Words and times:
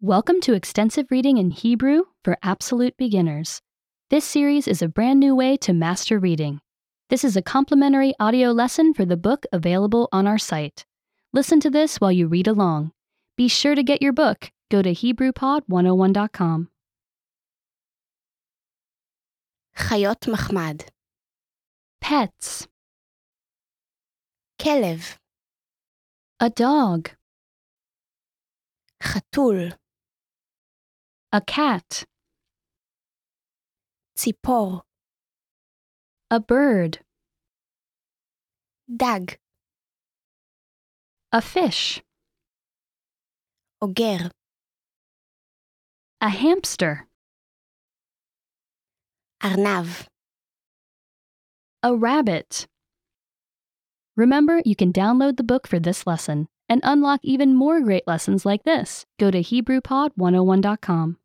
Welcome 0.00 0.40
to 0.42 0.52
Extensive 0.52 1.10
Reading 1.10 1.38
in 1.38 1.50
Hebrew 1.50 2.02
for 2.22 2.38
Absolute 2.44 2.96
Beginners. 2.96 3.60
This 4.10 4.24
series 4.24 4.68
is 4.68 4.80
a 4.80 4.86
brand 4.86 5.18
new 5.18 5.34
way 5.34 5.56
to 5.56 5.72
master 5.72 6.20
reading. 6.20 6.60
This 7.10 7.24
is 7.24 7.36
a 7.36 7.42
complimentary 7.42 8.14
audio 8.20 8.52
lesson 8.52 8.94
for 8.94 9.04
the 9.04 9.16
book 9.16 9.44
available 9.52 10.08
on 10.12 10.28
our 10.28 10.38
site. 10.38 10.86
Listen 11.32 11.58
to 11.58 11.68
this 11.68 12.00
while 12.00 12.12
you 12.12 12.28
read 12.28 12.46
along. 12.46 12.92
Be 13.36 13.48
sure 13.48 13.74
to 13.74 13.82
get 13.82 14.00
your 14.00 14.12
book. 14.12 14.52
Go 14.70 14.82
to 14.82 14.94
HebrewPod101.com. 14.94 16.68
Chayot 19.76 20.28
Mahmad 20.28 20.84
Pets 22.00 22.68
Kelev 24.60 25.16
A 26.38 26.50
dog 26.50 27.10
Chatul. 29.02 29.74
A 31.31 31.41
cat. 31.41 32.05
ציפור, 34.15 34.81
A 36.33 36.39
bird. 36.39 37.03
דג, 38.89 39.35
A 41.35 41.41
fish. 41.41 42.01
אוגר, 43.81 44.29
A 46.23 46.29
hamster. 46.29 47.07
ארנב. 49.43 49.87
A 51.85 51.95
rabbit. 51.95 52.67
Remember, 54.15 54.61
you 54.63 54.75
can 54.75 54.93
download 54.93 55.37
the 55.37 55.43
book 55.43 55.67
for 55.67 55.79
this 55.79 56.05
lesson 56.07 56.47
and 56.69 56.79
unlock 56.83 57.19
even 57.23 57.55
more 57.55 57.81
great 57.81 58.07
lessons 58.07 58.45
like 58.45 58.63
this. 58.63 59.05
Go 59.19 59.31
to 59.31 59.39
HebrewPod101.com. 59.41 61.17